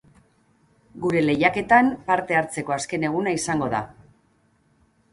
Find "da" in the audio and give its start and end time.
3.79-3.87